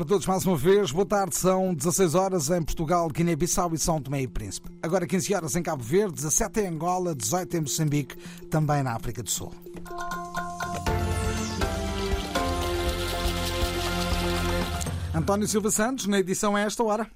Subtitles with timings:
[0.00, 0.90] para todos mais uma vez.
[0.92, 4.70] Boa tarde, são 16 horas em Portugal, Guiné-Bissau e São Tomé e Príncipe.
[4.82, 8.16] Agora 15 horas em Cabo Verde, 17 em Angola, 18 em Moçambique,
[8.48, 9.52] também na África do Sul.
[15.14, 17.06] António Silva Santos, na edição a esta hora.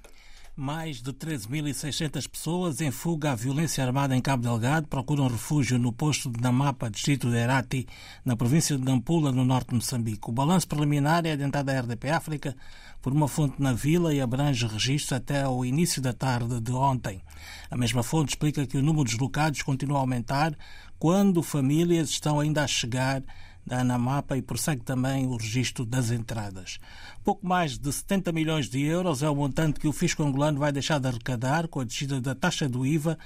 [0.57, 5.91] Mais de 13.600 pessoas em fuga à violência armada em Cabo Delgado procuram refúgio no
[5.91, 7.85] posto de Namapa, distrito de Herati,
[8.23, 10.29] na província de Nampula, no norte de Moçambique.
[10.29, 12.55] O balanço preliminar é adentado à RDP África
[13.01, 17.21] por uma fonte na vila e abrange registros até ao início da tarde de ontem.
[17.69, 20.57] A mesma fonte explica que o número de deslocados continua a aumentar
[20.97, 23.21] quando famílias estão ainda a chegar
[23.65, 26.77] da Anamapa e prossegue também o registro das entradas.
[27.23, 30.71] Pouco mais de 70 milhões de euros é o montante que o fisco angolano vai
[30.71, 33.17] deixar de arrecadar com a descida da taxa do IVA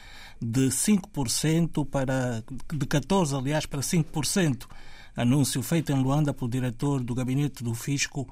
[0.42, 4.66] de 5% para de 14, aliás, para 5%.
[5.16, 8.28] Anúncio feito em Luanda pelo diretor do gabinete do fisco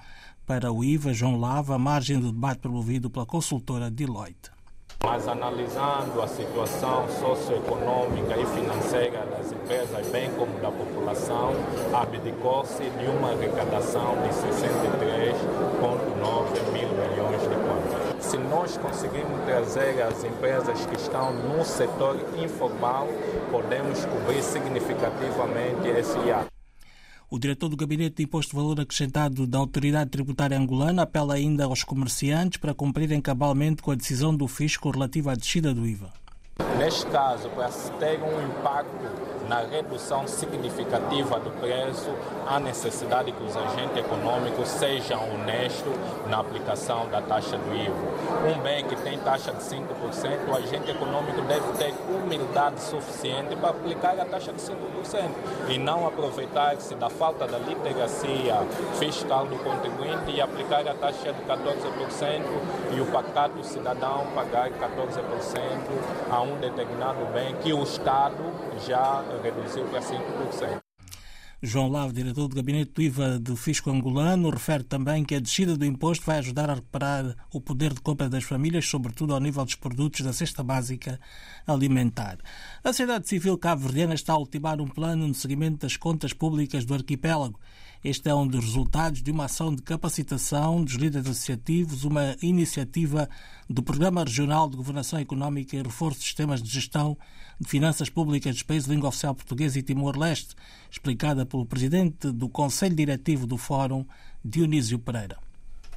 [0.45, 4.56] para o IVA, João Lava, à margem do debate promovido pela consultora Deloitte.
[5.03, 11.53] Mas analisando a situação socioeconômica e financeira das empresas, bem como da população,
[11.93, 18.25] abdicou-se de uma arrecadação de 63,9 mil milhões de contas.
[18.25, 23.07] Se nós conseguirmos trazer as empresas que estão no setor informal,
[23.51, 26.56] podemos cobrir significativamente esse hiato.
[27.29, 31.65] O diretor do Gabinete de Imposto de Valor Acrescentado da Autoridade Tributária Angolana apela ainda
[31.65, 36.13] aos comerciantes para cumprirem cabalmente com a decisão do fisco relativa à descida do IVA.
[36.77, 42.11] Neste caso, para se ter um impacto na redução significativa do preço,
[42.45, 45.93] há necessidade que os agentes econômicos sejam honestos
[46.27, 48.55] na aplicação da taxa do IVA.
[48.55, 49.87] Um bem que tem taxa de 5%,
[50.49, 54.75] o agente econômico deve ter humildade suficiente para aplicar a taxa de 5%
[55.69, 58.55] e não aproveitar-se da falta da literacia
[58.99, 62.41] fiscal do contribuinte e aplicar a taxa de 14%
[62.95, 64.77] e o pacato cidadão pagar 14%
[66.29, 68.43] a um determinado bem que o Estado
[68.85, 70.77] já reduziu para 5%.
[71.59, 75.75] João Lavo, diretor do Gabinete do IVA do Fisco Angolano, refere também que a descida
[75.75, 79.65] do imposto vai ajudar a recuperar o poder de compra das famílias, sobretudo ao nível
[79.65, 81.19] dos produtos da cesta básica
[81.65, 82.37] alimentar.
[82.83, 86.93] A sociedade civil cabo-verdiana está a ultimar um plano no seguimento das contas públicas do
[86.93, 87.59] arquipélago.
[88.03, 93.27] Este é um dos resultados de uma ação de capacitação dos líderes associativos, uma iniciativa
[93.67, 97.17] do Programa Regional de Governação Económica e Reforço de Sistemas de Gestão
[97.59, 100.55] de Finanças Públicas dos países de língua oficial portuguesa e Timor-Leste,
[100.91, 104.05] explicada pelo presidente do Conselho Diretivo do Fórum,
[104.45, 105.37] Dionísio Pereira.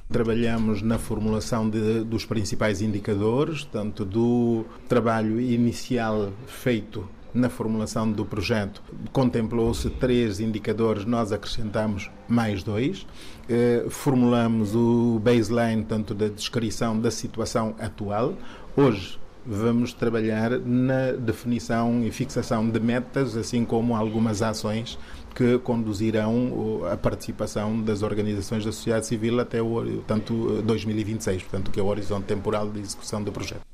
[0.09, 8.25] Trabalhamos na formulação de, dos principais indicadores, tanto do trabalho inicial feito na formulação do
[8.25, 8.81] projeto.
[9.11, 13.05] Contemplou-se três indicadores, nós acrescentamos mais dois.
[13.49, 18.33] Eh, formulamos o baseline, tanto da descrição da situação atual.
[18.75, 24.97] Hoje vamos trabalhar na definição e fixação de metas, assim como algumas ações
[25.33, 31.79] que conduzirão a participação das organizações da sociedade civil até o tanto 2026, portanto que
[31.79, 33.70] é o horizonte temporal de execução do projeto.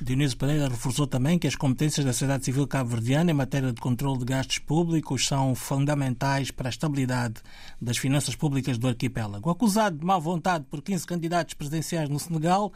[0.00, 4.18] Dionísio Pereira reforçou também que as competências da sociedade civil cabo-verdiana em matéria de controle
[4.18, 7.36] de gastos públicos são fundamentais para a estabilidade
[7.80, 9.48] das finanças públicas do arquipélago.
[9.48, 12.70] Acusado de má vontade por 15 candidatos presidenciais no Senegal,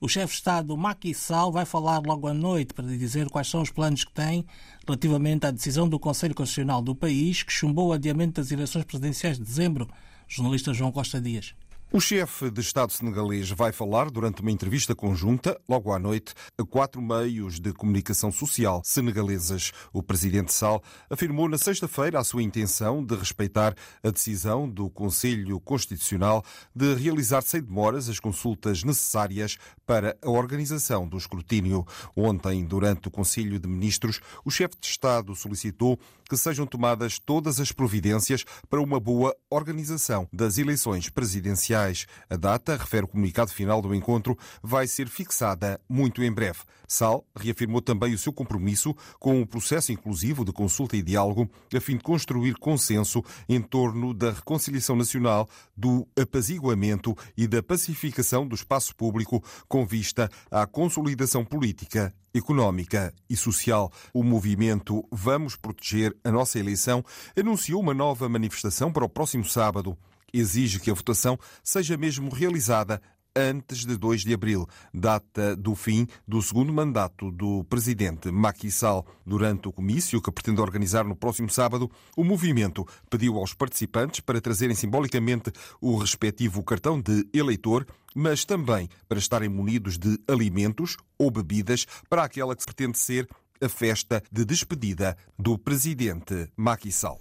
[0.00, 3.62] o chefe de Estado Macky Sall vai falar logo à noite para dizer quais são
[3.62, 4.44] os planos que tem
[4.84, 9.38] relativamente à decisão do Conselho Constitucional do país que chumbou o adiamento das eleições presidenciais
[9.38, 9.88] de dezembro.
[10.26, 11.54] Jornalista João Costa Dias.
[11.96, 16.64] O chefe de Estado senegalês vai falar durante uma entrevista conjunta, logo à noite, a
[16.64, 19.70] quatro meios de comunicação social senegaleses.
[19.92, 25.60] O presidente Sall afirmou na sexta-feira a sua intenção de respeitar a decisão do Conselho
[25.60, 26.44] Constitucional
[26.74, 29.56] de realizar sem demoras as consultas necessárias
[29.86, 31.86] para a organização do escrutínio.
[32.16, 35.96] Ontem, durante o Conselho de Ministros, o chefe de Estado solicitou
[36.28, 41.83] que sejam tomadas todas as providências para uma boa organização das eleições presidenciais.
[42.30, 46.60] A data, refere o comunicado final do encontro, vai ser fixada muito em breve.
[46.86, 51.80] Sal reafirmou também o seu compromisso com um processo inclusivo de consulta e diálogo, a
[51.80, 58.54] fim de construir consenso em torno da reconciliação nacional, do apaziguamento e da pacificação do
[58.54, 63.92] espaço público, com vista à consolidação política económica e social.
[64.12, 67.04] O movimento Vamos Proteger a Nossa Eleição
[67.38, 69.96] anunciou uma nova manifestação para o próximo sábado.
[70.36, 73.00] Exige que a votação seja mesmo realizada
[73.36, 79.06] antes de 2 de abril, data do fim do segundo mandato do presidente Macky Sall.
[79.24, 84.40] Durante o comício que pretende organizar no próximo sábado, o movimento pediu aos participantes para
[84.40, 91.30] trazerem simbolicamente o respectivo cartão de eleitor, mas também para estarem munidos de alimentos ou
[91.30, 93.28] bebidas para aquela que pretende ser
[93.60, 97.20] a festa de despedida do presidente Macky Sall.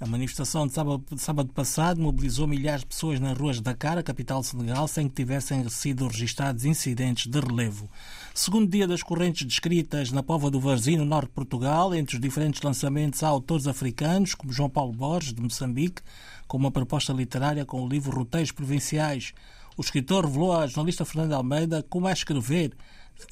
[0.00, 4.44] A manifestação de sábado, sábado, passado mobilizou milhares de pessoas nas ruas de Dakar, capital
[4.44, 7.90] senegal, sem que tivessem sido registados incidentes de relevo.
[8.32, 12.22] Segundo dia das correntes descritas na Pova do Varzim, no norte de Portugal, entre os
[12.22, 16.00] diferentes lançamentos há autores africanos, como João Paulo Borges, de Moçambique,
[16.46, 19.34] com uma proposta literária com o livro Roteiros Provinciais.
[19.76, 22.72] O escritor revelou à jornalista Fernanda Almeida como é escrever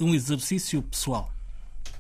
[0.01, 1.36] um exercício pessoal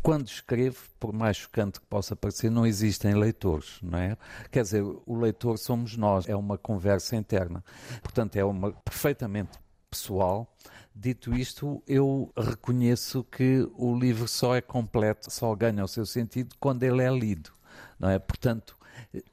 [0.06, 4.16] quando escrevo, por mais chocante que possa parecer, não existem leitores, não é?
[4.52, 7.64] Quer dizer, o leitor somos nós, é uma conversa interna.
[8.04, 9.58] Portanto, é uma perfeitamente
[9.90, 10.48] pessoal.
[10.94, 16.54] Dito isto, eu reconheço que o livro só é completo, só ganha o seu sentido
[16.60, 17.50] quando ele é lido,
[17.98, 18.16] não é?
[18.20, 18.78] Portanto,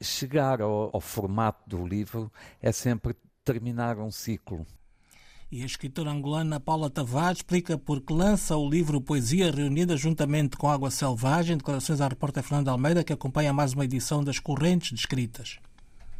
[0.00, 4.66] chegar ao, ao formato do livro é sempre terminar um ciclo.
[5.54, 10.56] E a escritora angolana Paula Tavares explica por que lança o livro Poesia Reunida juntamente
[10.56, 14.90] com Água Selvagem, declarações à repórter Fernanda Almeida, que acompanha mais uma edição das Correntes
[14.90, 15.60] Descritas.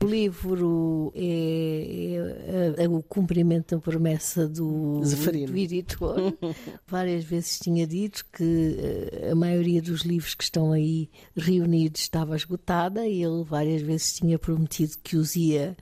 [0.05, 6.33] O livro é, é, é, o cumprimento da promessa do, do editor.
[6.87, 12.37] Várias vezes tinha dito que eh, a maioria dos livros que estão aí reunidos estava
[12.37, 15.77] esgotada e ele várias vezes tinha prometido que os ia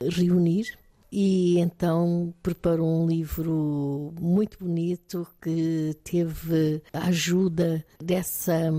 [0.00, 0.76] reunir
[1.10, 8.70] e então preparou um livro muito bonito que teve a ajuda dessa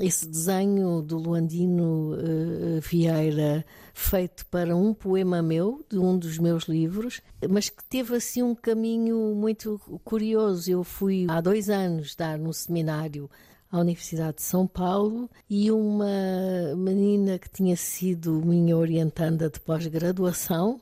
[0.00, 3.64] esse desenho do Luandino uh, Vieira
[3.94, 8.54] feito para um poema meu de um dos meus livros, mas que teve assim um
[8.54, 10.70] caminho muito curioso.
[10.70, 13.28] Eu fui há dois anos dar no seminário
[13.70, 16.06] à Universidade de São Paulo e uma
[16.76, 20.80] menina que tinha sido minha orientanda de pós-graduação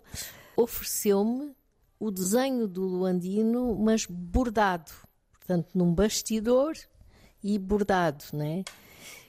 [0.57, 1.55] ofereceu-me
[1.99, 4.93] o desenho do Luandino, mas bordado,
[5.33, 6.75] portanto, num bastidor
[7.43, 8.65] e bordado, né?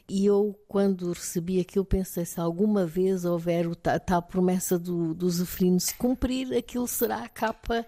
[0.09, 5.29] E eu, quando recebi aquilo, pensei: se alguma vez houver a tal promessa do, do
[5.29, 7.85] Zeferino se cumprir, aquilo será a capa.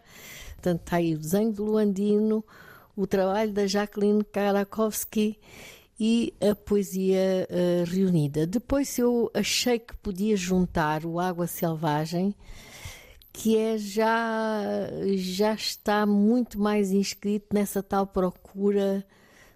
[0.56, 2.44] Portanto, está aí o desenho do Luandino,
[2.95, 5.39] o trabalho da Jacqueline Karakovsky
[5.97, 8.45] e a poesia uh, reunida.
[8.45, 12.35] Depois eu achei que podia juntar o Água Selvagem
[13.39, 14.62] que é já,
[15.15, 19.06] já está muito mais inscrito nessa tal procura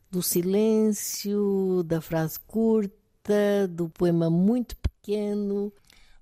[0.09, 5.69] do silêncio, da frase curta, do poema muito pequeno.